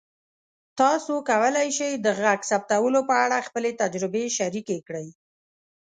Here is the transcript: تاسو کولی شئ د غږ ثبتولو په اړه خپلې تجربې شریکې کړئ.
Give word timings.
تاسو 0.79 1.13
کولی 1.29 1.69
شئ 1.77 1.91
د 2.05 2.07
غږ 2.21 2.39
ثبتولو 2.49 2.99
په 3.09 3.15
اړه 3.23 3.45
خپلې 3.47 3.71
تجربې 3.81 4.23
شریکې 4.37 4.77
کړئ. 4.87 5.07